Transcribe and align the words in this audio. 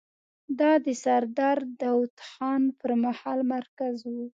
دا 0.59 0.71
د 0.85 0.87
سردار 1.03 1.57
داوود 1.81 2.15
خان 2.29 2.61
پر 2.79 2.91
مهال 3.03 3.39
مرکز 3.53 3.95
و. 4.03 4.13